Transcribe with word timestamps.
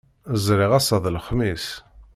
Ẓriɣ 0.45 0.71
ass-a 0.77 0.97
d 1.03 1.05
Lexmis. 1.15 1.67